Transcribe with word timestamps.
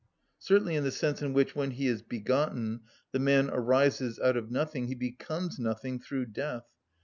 Certainly 0.39 0.77
in 0.77 0.83
the 0.83 0.89
sense 0.91 1.21
in 1.21 1.31
which, 1.31 1.55
when 1.55 1.69
he 1.69 1.85
is 1.87 2.01
begotten, 2.01 2.79
the 3.11 3.19
man 3.19 3.51
arises 3.51 4.19
out 4.19 4.35
of 4.35 4.49
nothing, 4.49 4.87
he 4.87 4.95
becomes 4.95 5.59
nothing 5.59 5.99
through 5.99 6.25
death. 6.25 6.65